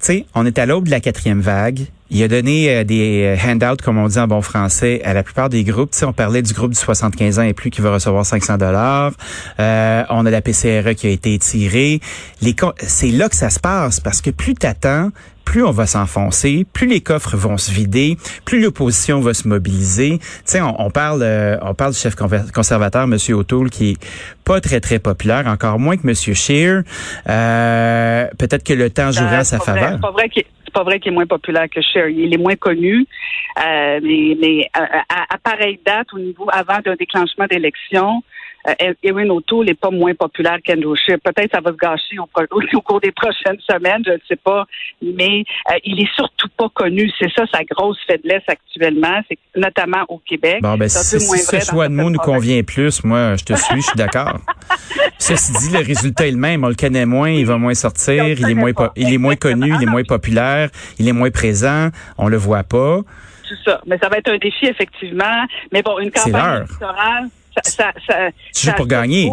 Tu 0.00 0.06
sais, 0.06 0.26
on 0.34 0.44
est 0.44 0.58
à 0.58 0.66
l'aube 0.66 0.86
de 0.86 0.90
la 0.90 1.00
quatrième 1.00 1.40
vague. 1.40 1.82
Il 2.14 2.22
a 2.22 2.28
donné 2.28 2.68
euh, 2.68 2.84
des 2.84 3.22
euh, 3.24 3.50
handouts, 3.50 3.82
comme 3.82 3.96
on 3.96 4.06
dit 4.06 4.18
en 4.18 4.26
bon 4.26 4.42
français, 4.42 5.00
à 5.02 5.14
la 5.14 5.22
plupart 5.22 5.48
des 5.48 5.64
groupes. 5.64 5.92
Tu 5.92 6.04
on 6.04 6.12
parlait 6.12 6.42
du 6.42 6.52
groupe 6.52 6.72
du 6.72 6.78
75 6.78 7.38
ans 7.38 7.42
et 7.42 7.54
plus 7.54 7.70
qui 7.70 7.80
va 7.80 7.94
recevoir 7.94 8.26
500 8.26 8.58
dollars. 8.58 9.12
Euh, 9.58 10.04
on 10.10 10.26
a 10.26 10.30
la 10.30 10.42
PCRE 10.42 10.94
qui 10.94 11.06
a 11.06 11.10
été 11.10 11.32
étirée. 11.32 12.00
C'est 12.80 13.08
là 13.08 13.30
que 13.30 13.36
ça 13.36 13.48
se 13.48 13.58
passe 13.58 13.98
parce 13.98 14.20
que 14.20 14.28
plus 14.28 14.52
t'attends, 14.52 15.08
plus 15.46 15.64
on 15.64 15.70
va 15.70 15.86
s'enfoncer, 15.86 16.66
plus 16.70 16.86
les 16.86 17.00
coffres 17.00 17.34
vont 17.34 17.56
se 17.56 17.70
vider, 17.70 18.18
plus 18.44 18.60
l'opposition 18.60 19.20
va 19.20 19.32
se 19.32 19.48
mobiliser. 19.48 20.18
Tu 20.18 20.26
sais, 20.44 20.60
on, 20.60 20.90
parle, 20.90 21.26
on 21.62 21.72
parle 21.72 21.92
du 21.92 21.98
chef 21.98 22.14
conservateur, 22.14 23.04
M. 23.04 23.16
O'Toole, 23.30 23.70
qui 23.70 23.92
est 23.92 23.96
pas 24.44 24.60
très 24.60 24.80
très 24.80 24.98
populaire, 24.98 25.46
encore 25.46 25.78
moins 25.78 25.96
que 25.96 26.06
M. 26.06 26.14
Scheer. 26.14 26.82
Peut-être 27.24 28.64
que 28.64 28.74
le 28.74 28.90
temps 28.90 29.12
jouera 29.12 29.38
à 29.38 29.44
sa 29.44 29.58
faveur. 29.58 29.98
Pas 29.98 30.10
vrai 30.10 30.28
pas 30.72 30.82
vrai 30.82 31.00
qu'il 31.00 31.12
est 31.12 31.14
moins 31.14 31.26
populaire 31.26 31.68
que 31.70 31.80
Sherry. 31.80 32.14
Il 32.16 32.34
est 32.34 32.38
moins 32.38 32.56
connu. 32.56 33.06
Euh, 33.58 34.00
mais 34.02 34.36
mais 34.40 34.70
euh, 34.76 34.84
à, 35.08 35.34
à, 35.34 35.38
pareille 35.38 35.78
date, 35.84 36.08
au 36.12 36.18
niveau 36.18 36.48
avant 36.52 36.78
d'un 36.84 36.94
déclenchement 36.94 37.46
d'élection, 37.46 38.22
euh, 38.68 38.94
Erin 39.02 39.28
O'Toole 39.30 39.66
n'est 39.66 39.74
pas 39.74 39.90
moins 39.90 40.14
populaire 40.14 40.58
qu'Andrew 40.64 40.94
Scheer. 40.96 41.18
Peut-être 41.22 41.52
ça 41.52 41.60
va 41.60 41.72
se 41.72 41.76
gâcher 41.76 42.18
au, 42.18 42.28
au, 42.76 42.80
cours 42.80 43.00
des 43.00 43.12
prochaines 43.12 43.60
semaines, 43.60 44.02
je 44.06 44.12
ne 44.12 44.18
sais 44.28 44.36
pas. 44.36 44.66
Mais 45.02 45.44
euh, 45.70 45.78
il 45.84 46.00
est 46.00 46.14
surtout 46.14 46.48
pas 46.56 46.68
connu. 46.68 47.10
C'est 47.18 47.32
ça 47.32 47.44
sa 47.52 47.64
grosse 47.64 47.98
faiblesse 48.06 48.42
actuellement, 48.46 49.20
c'est 49.28 49.38
notamment 49.56 50.04
au 50.08 50.18
Québec. 50.18 50.58
Bon, 50.62 50.76
ben, 50.76 50.88
si, 50.88 51.20
ce 51.20 51.60
choix 51.60 51.88
de 51.88 51.94
mots 51.94 52.10
nous 52.10 52.18
convient 52.18 52.62
plus, 52.62 53.02
moi, 53.04 53.36
je 53.36 53.44
te 53.44 53.54
suis, 53.54 53.76
je 53.76 53.86
suis 53.86 53.96
d'accord. 53.96 54.38
Ceci 55.18 55.52
dit, 55.52 55.76
le 55.76 55.84
résultat 55.84 56.26
est 56.26 56.32
le 56.32 56.36
même. 56.36 56.64
On 56.64 56.68
le 56.68 56.74
connaît 56.74 57.06
moins, 57.06 57.30
il 57.30 57.46
va 57.46 57.58
moins 57.58 57.74
sortir, 57.74 58.24
il 58.24 58.48
est 58.48 58.54
moins, 58.54 58.72
il 58.96 59.12
est 59.12 59.18
moins 59.18 59.36
connu, 59.36 59.72
il 59.74 59.82
est 59.82 59.90
moins 59.90 60.02
populaire, 60.02 60.70
il 60.98 61.08
est 61.08 61.12
moins 61.12 61.30
présent, 61.30 61.88
on 62.18 62.28
le 62.28 62.36
voit 62.36 62.64
pas. 62.64 63.00
Tout 63.48 63.54
ça. 63.64 63.80
Mais 63.86 63.98
ça 63.98 64.08
va 64.08 64.18
être 64.18 64.30
un 64.30 64.38
défi, 64.38 64.66
effectivement. 64.66 65.46
Mais 65.72 65.82
bon, 65.82 65.98
une 65.98 66.10
campagne 66.10 66.64
électorale, 66.64 67.28
ça, 67.62 67.92
ça, 68.06 68.30
tu 68.54 68.66
joues 68.66 68.74
pour 68.76 68.86
gagner. 68.86 69.30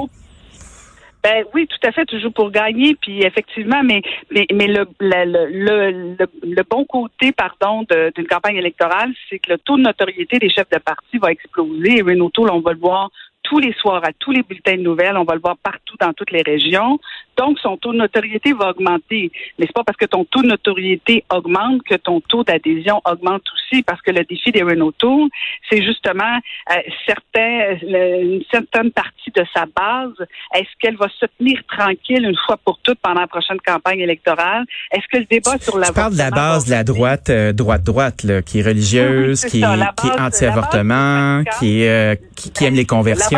Ben 1.22 1.44
oui, 1.54 1.68
tout 1.68 1.86
à 1.86 1.92
fait, 1.92 2.06
tu 2.06 2.20
joues 2.22 2.32
pour 2.32 2.50
gagner, 2.50 2.96
puis 2.96 3.24
effectivement, 3.24 3.84
mais 3.84 4.02
mais, 4.32 4.46
mais 4.54 4.68
le, 4.68 4.88
le, 5.02 5.26
le, 5.26 6.16
le, 6.44 6.64
bon 6.70 6.86
côté, 6.86 7.34
pardon, 7.34 7.86
d'une 8.16 8.28
campagne 8.28 8.56
électorale, 8.56 9.12
c'est 9.30 9.40
que 9.40 9.52
le 9.52 9.58
taux 9.58 9.76
de 9.76 9.82
notoriété 9.82 10.40
des 10.40 10.50
chefs 10.50 10.70
de 10.70 10.78
parti 10.78 11.18
va 11.18 11.32
exploser. 11.32 11.98
Et 11.98 12.02
Renault 12.02 12.32
on 12.38 12.62
va 12.62 12.72
le 12.72 12.80
voir 12.80 13.10
tous 13.44 13.60
les 13.60 13.74
soirs 13.74 14.04
à 14.04 14.12
tous 14.18 14.32
les 14.32 14.44
bulletins 14.44 14.78
de 14.78 14.82
nouvelles. 14.82 15.18
On 15.18 15.24
va 15.24 15.36
le 15.36 15.42
voir 15.42 15.58
partout 15.58 15.96
dans 16.00 16.14
toutes 16.14 16.32
les 16.32 16.42
régions. 16.42 17.00
Donc, 17.38 17.58
son 17.60 17.78
taux 17.78 17.94
de 17.94 17.98
notoriété 17.98 18.54
va 18.54 18.70
augmenter. 18.72 19.32
Mais 19.58 19.66
c'est 19.66 19.74
pas 19.74 19.84
parce 19.84 19.98
que 19.98 20.06
ton 20.06 20.26
taux 20.26 20.42
de 20.42 20.48
notoriété 20.48 21.24
augmente 21.34 21.82
que 21.84 21.96
ton 21.96 22.20
taux 22.22 22.44
d'adhésion 22.44 23.02
augmente 23.06 23.44
aussi, 23.54 23.82
parce 23.84 24.02
que 24.02 24.12
le 24.12 24.26
défi 24.26 24.52
des 24.52 24.62
Renault 24.62 24.92
Tour, 24.92 25.30
c'est 25.70 25.82
justement 25.82 26.38
euh, 26.72 26.76
certains, 27.06 27.78
une 27.82 28.44
certaine 28.52 28.92
partie 28.92 29.32
de 29.34 29.44
sa 29.54 29.66
base. 29.66 30.28
Est-ce 30.54 30.70
qu'elle 30.82 30.98
va 30.98 31.08
se 31.18 31.26
tenir 31.38 31.62
tranquille 31.68 32.26
une 32.26 32.38
fois 32.46 32.58
pour 32.58 32.78
toutes 32.84 33.00
pendant 33.00 33.22
la 33.22 33.28
prochaine 33.28 33.60
campagne 33.66 34.00
électorale? 34.00 34.66
Est-ce 34.92 35.08
que 35.10 35.18
le 35.20 35.26
débat 35.26 35.58
sur 35.60 35.78
la... 35.78 35.88
Tu 35.88 35.94
parles 35.94 36.14
de 36.14 36.18
la 36.18 36.32
base 36.32 36.66
de 36.66 36.72
la 36.72 36.84
droite, 36.84 37.30
euh, 37.30 37.54
droite-droite, 37.54 38.26
qui 38.46 38.60
est 38.60 38.64
religieuse, 38.64 39.46
qui, 39.46 39.62
qui, 39.62 40.08
est 40.08 40.20
anti-avortement, 40.20 41.44
qui, 41.58 41.86
euh, 41.86 42.16
qui, 42.36 42.52
qui 42.52 42.66
aime 42.66 42.76
les 42.76 42.86
conversions 42.86 43.29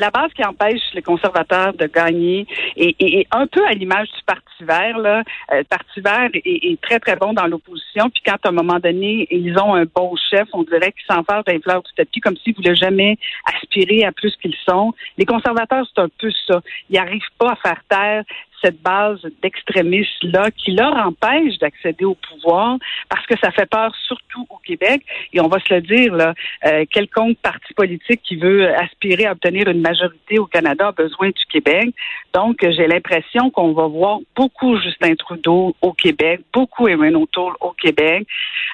la 0.00 0.10
base 0.10 0.32
qui 0.34 0.42
empêche 0.44 0.80
les 0.94 1.02
conservateurs 1.02 1.74
de 1.74 1.86
gagner 1.86 2.46
et, 2.76 3.26
un 3.30 3.46
peu 3.46 3.64
à 3.66 3.72
l'image 3.72 4.08
du 4.08 4.22
Parti 4.26 4.64
vert, 4.64 4.98
là, 4.98 5.22
euh, 5.52 5.58
le 5.58 5.64
Parti 5.64 6.00
vert 6.00 6.30
est, 6.32 6.80
très, 6.80 6.98
très 6.98 7.16
bon 7.16 7.32
dans 7.34 7.46
l'opposition. 7.46 8.08
Puis 8.08 8.22
quand, 8.24 8.36
à 8.42 8.48
un 8.48 8.52
moment 8.52 8.78
donné, 8.78 9.28
ils 9.30 9.56
ont 9.58 9.74
un 9.74 9.84
bon 9.84 10.14
chef, 10.30 10.48
on 10.52 10.62
dirait 10.62 10.92
qu'ils 10.92 11.14
s'enfargent 11.14 11.44
d'un 11.44 11.60
fleur 11.60 11.82
du 11.82 11.92
tapis 11.94 12.20
comme 12.20 12.36
s'ils 12.38 12.54
voulaient 12.54 12.74
jamais 12.74 13.18
aspirer 13.54 14.04
à 14.04 14.12
plus 14.12 14.34
qu'ils 14.40 14.56
sont. 14.66 14.94
Les 15.18 15.26
conservateurs, 15.26 15.86
c'est 15.94 16.00
un 16.00 16.08
peu 16.18 16.30
ça. 16.46 16.60
Ils 16.88 16.94
n'arrivent 16.94 17.20
pas 17.38 17.52
à 17.52 17.56
faire 17.56 17.82
taire 17.88 18.24
cette 18.62 18.80
base 18.82 19.20
d'extrémistes-là 19.42 20.50
qui 20.50 20.72
leur 20.72 20.94
empêche 20.94 21.58
d'accéder 21.58 22.04
au 22.04 22.16
pouvoir 22.16 22.76
parce 23.08 23.26
que 23.26 23.34
ça 23.42 23.50
fait 23.50 23.68
peur 23.68 23.94
surtout 24.06 24.46
au 24.48 24.58
Québec. 24.58 25.02
Et 25.32 25.40
on 25.40 25.48
va 25.48 25.58
se 25.60 25.72
le 25.74 25.80
dire, 25.80 26.14
là, 26.14 26.34
euh, 26.66 26.84
quelconque 26.90 27.38
parti 27.38 27.72
politique 27.74 28.20
qui 28.22 28.36
veut 28.36 28.74
aspirer 28.74 29.26
à 29.26 29.32
obtenir 29.32 29.68
une 29.68 29.80
majorité 29.80 30.38
au 30.38 30.46
Canada 30.46 30.88
a 30.88 30.92
besoin 30.92 31.28
du 31.28 31.44
Québec. 31.50 31.90
Donc, 32.34 32.58
j'ai 32.60 32.86
l'impression 32.86 33.50
qu'on 33.50 33.72
va 33.72 33.86
voir 33.86 34.18
beaucoup 34.36 34.78
Justin 34.80 35.14
Trudeau 35.14 35.74
au 35.82 35.92
Québec, 35.92 36.40
beaucoup 36.52 36.88
Erin 36.88 37.14
O'Toole 37.14 37.54
au 37.60 37.72
Québec. 37.72 38.26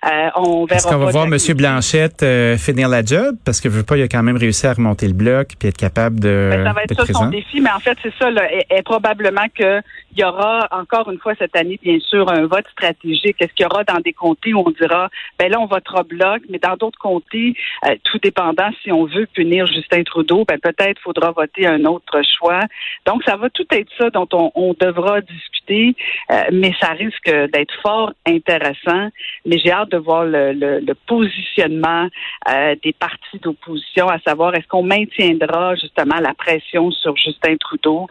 Euh, 0.04 0.28
on 0.36 0.66
verra 0.66 0.76
Est-ce 0.76 0.88
qu'on 0.88 0.98
va 0.98 1.10
voir 1.10 1.26
M. 1.26 1.36
Blanchette 1.56 2.22
euh, 2.22 2.56
finir 2.56 2.88
la 2.88 3.04
job? 3.04 3.36
Parce 3.44 3.60
que 3.60 3.70
je 3.70 3.74
veux 3.74 3.82
pas, 3.82 3.96
il 3.96 4.02
a 4.02 4.08
quand 4.08 4.22
même 4.22 4.36
réussi 4.36 4.66
à 4.66 4.74
remonter 4.74 5.06
le 5.06 5.14
bloc 5.14 5.48
puis 5.58 5.68
être 5.68 5.76
capable 5.76 6.20
de. 6.20 6.50
Ben, 6.50 6.64
ça 6.64 6.72
va 6.72 6.82
être 6.82 6.94
ça 6.94 7.12
son 7.12 7.26
défi, 7.28 7.60
mais 7.60 7.70
en 7.70 7.80
fait, 7.80 7.96
c'est 8.02 8.12
ça. 8.18 8.30
Là, 8.30 8.42
est 8.52 8.82
probablement 8.82 9.46
que 9.54 9.75
il 10.12 10.20
y 10.20 10.24
aura 10.24 10.66
encore 10.70 11.10
une 11.10 11.18
fois 11.18 11.34
cette 11.38 11.54
année, 11.56 11.78
bien 11.82 11.98
sûr, 12.00 12.30
un 12.30 12.46
vote 12.46 12.66
stratégique. 12.72 13.36
Est-ce 13.38 13.52
qu'il 13.52 13.64
y 13.64 13.66
aura 13.66 13.84
dans 13.84 14.00
des 14.00 14.12
comtés 14.14 14.54
où 14.54 14.62
on 14.66 14.70
dira, 14.70 15.10
ben 15.38 15.50
là, 15.50 15.60
on 15.60 15.66
votera 15.66 16.02
bloc, 16.04 16.42
mais 16.48 16.58
dans 16.58 16.76
d'autres 16.76 16.98
comtés, 16.98 17.54
euh, 17.84 17.94
tout 18.04 18.18
dépendant, 18.18 18.70
si 18.82 18.90
on 18.90 19.04
veut 19.04 19.26
punir 19.26 19.66
Justin 19.66 20.02
Trudeau, 20.04 20.44
ben 20.46 20.58
peut-être 20.58 21.00
faudra 21.00 21.32
voter 21.32 21.66
un 21.66 21.84
autre 21.84 22.20
choix. 22.38 22.60
Donc, 23.04 23.22
ça 23.24 23.36
va 23.36 23.50
tout 23.50 23.66
être 23.70 23.90
ça 23.98 24.10
dont 24.10 24.28
on, 24.32 24.74
devra 24.78 25.20
discuter, 25.20 25.94
euh, 26.30 26.42
mais 26.52 26.72
ça 26.80 26.92
risque 26.92 27.30
d'être 27.30 27.74
fort 27.82 28.12
intéressant. 28.26 29.08
Mais 29.44 29.58
j'ai 29.58 29.72
hâte 29.72 29.90
de 29.90 29.98
voir 29.98 30.24
le, 30.24 30.94
positionnement 31.06 32.08
euh, 32.48 32.74
des 32.82 32.92
partis 32.92 33.38
d'opposition, 33.42 34.08
à 34.08 34.18
savoir 34.20 34.54
est-ce 34.54 34.66
qu'on 34.66 34.82
maintiendra 34.82 35.74
justement 35.76 36.18
la 36.20 36.34
pression 36.34 36.90
sur 36.90 37.16
Justin 37.16 37.56
Trudeau? 37.58 38.06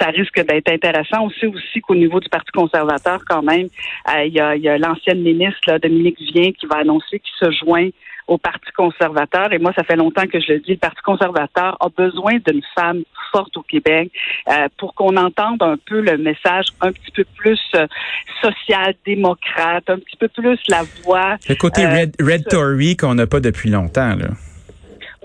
ça 0.00 0.06
risque 0.08 0.40
d'être 0.46 0.70
intéressant 0.70 0.93
intéressant. 0.94 1.26
aussi 1.26 1.46
aussi 1.46 1.80
qu'au 1.80 1.94
niveau 1.94 2.20
du 2.20 2.28
Parti 2.28 2.50
conservateur, 2.52 3.20
quand 3.28 3.42
même, 3.42 3.68
euh, 4.08 4.24
il 4.24 4.32
y 4.32 4.40
a, 4.40 4.78
l'ancienne 4.78 5.22
ministre 5.22 5.78
Dominique 5.78 6.18
Vien 6.32 6.52
qui 6.52 6.66
va 6.66 6.76
annoncer 6.78 7.20
qu'il 7.20 7.48
se 7.48 7.50
joint 7.64 7.88
au 8.26 8.38
Parti 8.38 8.70
conservateur. 8.74 9.52
Et 9.52 9.58
moi, 9.58 9.72
ça 9.76 9.84
fait 9.84 9.96
longtemps 9.96 10.26
que 10.26 10.40
je 10.40 10.54
le 10.54 10.60
dis, 10.60 10.72
le 10.72 10.76
Parti 10.78 11.02
conservateur 11.02 11.76
a 11.80 11.88
besoin 11.90 12.32
d'une 12.46 12.62
femme 12.74 13.02
forte 13.30 13.56
au 13.56 13.62
Québec 13.62 14.10
euh, 14.48 14.68
pour 14.78 14.94
qu'on 14.94 15.16
entende 15.16 15.62
un 15.62 15.76
peu 15.76 16.00
le 16.00 16.16
message 16.16 16.66
un 16.80 16.92
petit 16.92 17.10
peu 17.14 17.24
plus 17.36 17.60
euh, 17.74 17.86
social-démocrate, 18.42 19.90
un 19.90 19.98
petit 19.98 20.16
peu 20.18 20.28
plus 20.28 20.58
la 20.68 20.82
voix. 21.02 21.36
Le 21.48 21.54
côté 21.54 21.86
Red, 21.86 22.14
Red 22.20 22.48
Tory 22.48 22.96
qu'on 22.96 23.14
n'a 23.14 23.26
pas 23.26 23.40
depuis 23.40 23.70
longtemps, 23.70 24.14
là. 24.16 24.28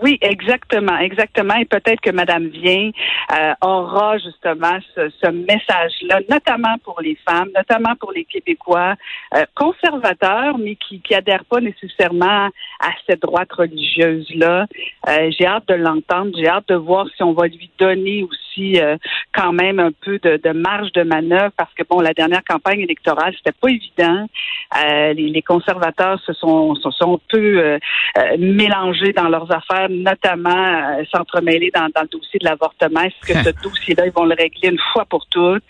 Oui, 0.01 0.17
exactement, 0.21 0.97
exactement. 0.97 1.55
Et 1.55 1.65
peut-être 1.65 1.99
que 1.99 2.11
Madame 2.11 2.47
Vien 2.47 2.91
euh, 3.31 3.53
aura 3.61 4.17
justement 4.17 4.77
ce, 4.95 5.09
ce 5.21 5.29
message-là, 5.29 6.21
notamment 6.29 6.77
pour 6.83 7.01
les 7.01 7.17
femmes, 7.27 7.49
notamment 7.55 7.95
pour 7.99 8.13
les 8.13 8.23
Québécois 8.23 8.95
euh, 9.35 9.43
conservateurs, 9.55 10.57
mais 10.57 10.75
qui 10.75 11.01
qui 11.01 11.13
adhèrent 11.15 11.45
pas 11.45 11.59
nécessairement 11.59 12.47
à 12.79 12.91
cette 13.07 13.21
droite 13.21 13.51
religieuse-là. 13.51 14.67
Euh, 15.07 15.31
j'ai 15.37 15.45
hâte 15.45 15.67
de 15.67 15.75
l'entendre. 15.75 16.31
J'ai 16.37 16.47
hâte 16.47 16.69
de 16.69 16.75
voir 16.75 17.07
si 17.15 17.23
on 17.23 17.33
va 17.33 17.47
lui 17.47 17.69
donner 17.77 18.23
aussi 18.23 18.79
euh, 18.79 18.97
quand 19.33 19.51
même 19.51 19.79
un 19.79 19.91
peu 19.91 20.19
de, 20.19 20.37
de, 20.37 20.51
marge 20.51 20.91
de 20.93 21.03
manœuvre, 21.03 21.51
parce 21.57 21.73
que 21.73 21.83
bon, 21.89 21.99
la 21.99 22.13
dernière 22.13 22.43
campagne 22.43 22.79
électorale, 22.79 23.33
c'était 23.37 23.57
pas 23.59 23.69
évident. 23.69 24.27
Les, 24.85 25.13
les, 25.13 25.41
conservateurs 25.41 26.19
se 26.25 26.33
sont 26.33 26.75
se 26.75 26.91
sont 26.91 27.19
peu 27.27 27.79
mélangés 28.37 29.13
dans 29.13 29.29
leurs 29.29 29.51
affaires 29.51 29.88
notamment 29.89 30.49
euh, 30.49 31.03
s'entremêler 31.13 31.71
dans, 31.73 31.89
dans, 31.95 32.01
le 32.01 32.07
dossier 32.07 32.39
de 32.39 32.45
l'avortement. 32.45 33.01
Est-ce 33.01 33.33
que 33.33 33.43
ce 33.43 33.63
dossier-là, 33.63 34.05
ils 34.05 34.11
vont 34.11 34.25
le 34.25 34.35
régler 34.35 34.69
une 34.69 34.79
fois 34.93 35.05
pour 35.05 35.25
toutes? 35.27 35.63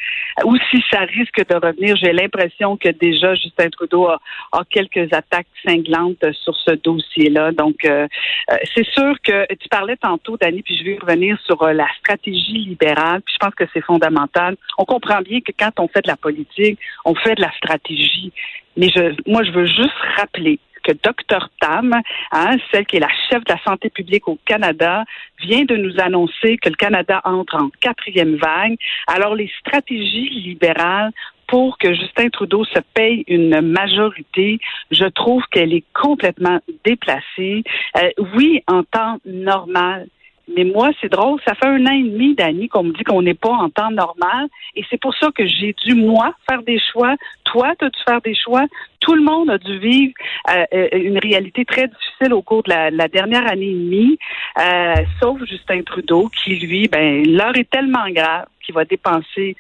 Ou 0.43 0.55
si 0.69 0.83
ça 0.91 0.99
risque 1.01 1.47
de 1.47 1.55
revenir, 1.55 1.95
j'ai 1.95 2.13
l'impression 2.13 2.77
que 2.77 2.89
déjà 2.89 3.33
Justin 3.35 3.69
Trudeau 3.69 4.07
a, 4.07 4.19
a, 4.51 4.63
quelques 4.69 5.11
attaques 5.13 5.47
cinglantes 5.65 6.25
sur 6.43 6.55
ce 6.55 6.71
dossier-là. 6.71 7.51
Donc, 7.51 7.85
euh, 7.85 8.07
euh 8.51 8.57
c'est 8.75 8.85
sûr 8.85 9.15
que 9.23 9.45
tu 9.55 9.69
parlais 9.69 9.97
tantôt, 9.97 10.37
Dani, 10.37 10.61
puis 10.61 10.77
je 10.77 10.83
vais 10.83 10.97
revenir 11.01 11.37
sur 11.45 11.61
euh, 11.63 11.73
la 11.73 11.87
stratégie 11.99 12.65
libérale. 12.69 13.21
Puis 13.21 13.33
je 13.35 13.45
pense 13.45 13.55
que 13.55 13.65
c'est 13.73 13.83
fondamental. 13.83 14.55
On 14.77 14.85
comprend 14.85 15.21
bien 15.21 15.39
que 15.41 15.51
quand 15.57 15.79
on 15.79 15.87
fait 15.87 16.01
de 16.01 16.07
la 16.07 16.17
politique, 16.17 16.79
on 17.05 17.15
fait 17.15 17.35
de 17.35 17.41
la 17.41 17.51
stratégie. 17.53 18.31
Mais 18.77 18.89
je, 18.89 19.13
moi, 19.29 19.43
je 19.43 19.51
veux 19.51 19.65
juste 19.65 19.97
rappeler 20.15 20.59
Dr 20.93 21.49
Tam, 21.59 21.93
hein, 22.31 22.57
celle 22.71 22.85
qui 22.85 22.97
est 22.97 22.99
la 22.99 23.07
chef 23.29 23.43
de 23.43 23.53
la 23.53 23.59
santé 23.63 23.89
publique 23.89 24.27
au 24.27 24.37
Canada, 24.45 25.03
vient 25.39 25.65
de 25.65 25.75
nous 25.75 25.99
annoncer 25.99 26.57
que 26.57 26.69
le 26.69 26.75
Canada 26.75 27.21
entre 27.23 27.55
en 27.55 27.69
quatrième 27.81 28.35
vague. 28.35 28.77
Alors 29.07 29.35
les 29.35 29.51
stratégies 29.59 30.29
libérales 30.29 31.11
pour 31.47 31.77
que 31.79 31.93
Justin 31.93 32.29
Trudeau 32.29 32.63
se 32.65 32.79
paye 32.93 33.23
une 33.27 33.61
majorité, 33.61 34.59
je 34.91 35.05
trouve 35.05 35.41
qu'elle 35.51 35.73
est 35.73 35.85
complètement 35.93 36.59
déplacée. 36.85 37.63
Euh, 37.97 38.09
oui, 38.35 38.61
en 38.67 38.83
temps 38.83 39.17
normal, 39.25 40.07
mais 40.55 40.63
moi, 40.63 40.89
c'est 40.99 41.11
drôle, 41.11 41.39
ça 41.45 41.53
fait 41.53 41.67
un 41.67 41.85
an 41.85 41.91
et 41.91 42.03
demi, 42.03 42.33
Dani, 42.33 42.69
qu'on 42.69 42.83
me 42.83 42.93
dit 42.93 43.03
qu'on 43.03 43.21
n'est 43.21 43.35
pas 43.35 43.51
en 43.51 43.69
temps 43.69 43.91
normal. 43.91 44.47
Et 44.75 44.83
c'est 44.89 44.99
pour 44.99 45.15
ça 45.15 45.29
que 45.35 45.45
j'ai 45.45 45.75
dû, 45.85 45.93
moi, 45.93 46.33
faire 46.49 46.63
des 46.63 46.79
choix. 46.91 47.15
Toi, 47.45 47.73
tu 47.77 47.85
as 47.85 47.89
dû 47.89 47.99
faire 48.07 48.21
des 48.21 48.35
choix. 48.35 48.65
Tout 48.99 49.13
le 49.13 49.21
monde 49.21 49.49
a 49.49 49.57
dû 49.57 49.77
vivre 49.77 50.13
euh, 50.49 50.65
euh, 50.73 50.87
une 50.93 51.19
réalité 51.19 51.65
très 51.65 51.87
difficile 51.87 52.33
au 52.33 52.41
cours 52.41 52.63
de 52.63 52.71
la, 52.71 53.07
dernière 53.07 53.49
année 53.49 53.69
et 53.69 53.73
demie, 53.73 54.17
euh, 54.59 54.95
sauf 55.21 55.39
Justin 55.45 55.81
Trudeau, 55.83 56.29
qui, 56.29 56.55
lui, 56.55 56.87
ben, 56.87 57.25
l'heure 57.25 57.55
est 57.55 57.69
tellement 57.69 58.09
grave 58.09 58.47
qu'il 58.65 58.75
va 58.75 58.85
dépenser 58.85 59.55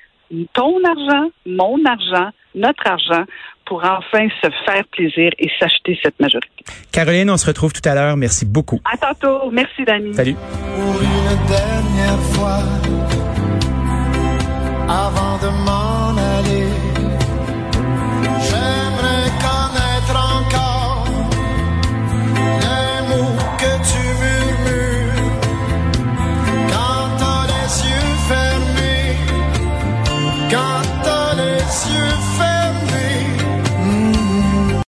ton 0.53 0.83
argent, 0.83 1.29
mon 1.45 1.83
argent, 1.85 2.29
notre 2.55 2.85
argent 2.87 3.23
pour 3.69 3.83
enfin 3.85 4.27
se 4.41 4.49
faire 4.65 4.83
plaisir 4.91 5.31
et 5.37 5.47
s'acheter 5.59 5.97
cette 6.01 6.19
majorité. 6.19 6.49
Caroline, 6.91 7.29
on 7.29 7.37
se 7.37 7.45
retrouve 7.45 7.71
tout 7.71 7.87
à 7.87 7.93
l'heure. 7.93 8.17
Merci 8.17 8.45
beaucoup. 8.45 8.81
À 8.83 8.97
tantôt. 8.97 9.51
Merci, 9.51 9.85
Dani. 9.85 10.13
Salut. 10.13 10.35
Pour 10.75 11.01
une 11.01 11.47
dernière 11.47 12.19
fois, 12.33 12.63
avant 14.89 15.37
de 15.37 15.49